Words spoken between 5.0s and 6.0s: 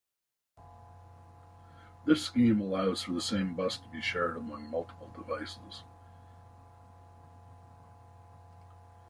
devices.